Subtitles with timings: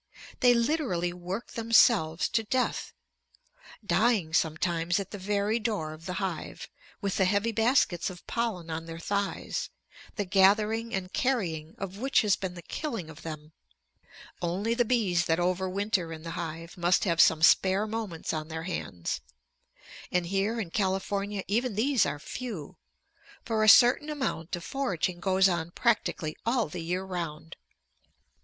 [0.39, 2.91] They literally work themselves to death,
[3.85, 6.67] dying sometimes at the very door of the hive,
[7.01, 9.69] with the heavy baskets of pollen on their thighs,
[10.15, 13.51] the gathering and carrying of which has been the killing of them.
[14.41, 18.47] Only the bees that over winter in the hive must have some spare moments on
[18.47, 19.21] their hands.
[20.11, 22.75] And here in California even these are few,
[23.45, 27.55] for a certain amount of foraging goes on practically all the year round.